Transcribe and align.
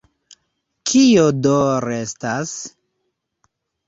Kio 0.91 1.25
do 1.47 1.53
restas? 1.85 2.55